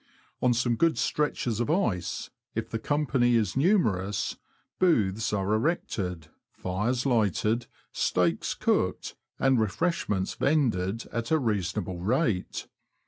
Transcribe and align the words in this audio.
On 0.41 0.51
some 0.51 0.77
good 0.77 0.97
stretches 0.97 1.59
of 1.59 1.69
ice, 1.69 2.31
if 2.55 2.71
the 2.71 2.79
company 2.79 3.35
is 3.35 3.55
numerous, 3.55 4.35
booths 4.79 5.31
are 5.31 5.53
erected, 5.53 6.27
fires 6.51 7.05
lighted, 7.05 7.67
steaks 7.91 8.55
cooked, 8.55 9.15
and 9.37 9.59
refresh 9.59 10.09
ments 10.09 10.33
vended 10.33 11.05
at 11.11 11.29
a 11.29 11.37
reasonable 11.37 11.99
rate. 11.99 12.65